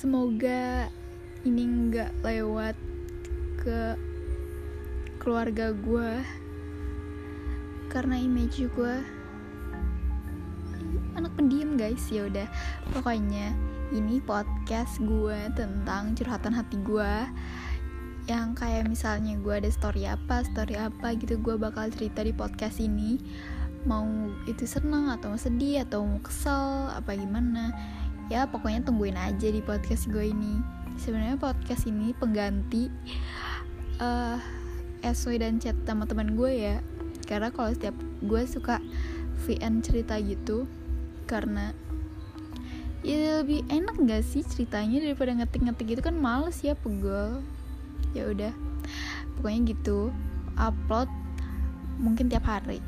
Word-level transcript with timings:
semoga 0.00 0.88
ini 1.44 1.92
nggak 1.92 2.24
lewat 2.24 2.72
ke 3.60 4.00
keluarga 5.20 5.76
gue 5.76 6.24
karena 7.92 8.16
image 8.16 8.64
gue 8.72 8.96
anak 11.20 11.36
pendiam 11.36 11.76
guys. 11.76 12.00
Ya 12.08 12.24
udah 12.32 12.48
pokoknya 12.96 13.52
ini 13.92 14.24
podcast 14.24 14.96
gue 15.04 15.52
tentang 15.52 16.16
curhatan 16.16 16.56
hati 16.56 16.80
gue 16.80 17.12
yang 18.24 18.56
kayak 18.56 18.88
misalnya 18.88 19.36
gue 19.36 19.52
ada 19.52 19.68
story 19.68 20.08
apa 20.08 20.48
story 20.48 20.80
apa 20.80 21.12
gitu 21.20 21.36
gue 21.44 21.60
bakal 21.60 21.92
cerita 21.92 22.24
di 22.24 22.32
podcast 22.32 22.80
ini. 22.80 23.20
Mau 23.84 24.32
itu 24.48 24.64
senang 24.64 25.12
atau 25.12 25.36
sedih 25.36 25.84
atau 25.84 26.08
mau 26.08 26.24
kesel 26.24 26.88
apa 26.88 27.12
gimana 27.12 27.76
ya 28.30 28.46
pokoknya 28.46 28.86
tungguin 28.86 29.18
aja 29.18 29.50
di 29.50 29.58
podcast 29.58 30.06
gue 30.06 30.30
ini. 30.30 30.62
Sebenarnya 30.94 31.34
podcast 31.34 31.90
ini 31.90 32.14
pengganti 32.14 32.86
uh, 33.98 34.38
eh, 35.02 35.10
SW 35.10 35.42
dan 35.42 35.58
chat 35.58 35.74
sama 35.82 36.06
teman 36.06 36.38
gue 36.38 36.48
ya. 36.54 36.78
Karena 37.26 37.50
kalau 37.50 37.74
setiap 37.74 37.98
gue 38.22 38.42
suka 38.46 38.78
VN 39.44 39.82
cerita 39.82 40.14
gitu 40.22 40.70
karena 41.26 41.74
ya 43.02 43.40
lebih 43.42 43.64
enak 43.72 43.96
gak 44.06 44.22
sih 44.22 44.46
ceritanya 44.46 45.02
daripada 45.02 45.34
ngetik-ngetik 45.34 45.98
gitu? 45.98 46.02
Kan 46.06 46.22
males 46.22 46.62
ya 46.62 46.78
pegel. 46.78 47.42
Ya 48.14 48.30
udah 48.30 48.54
pokoknya 49.42 49.74
gitu. 49.74 50.14
Upload 50.54 51.10
mungkin 51.98 52.30
tiap 52.30 52.46
hari 52.46 52.78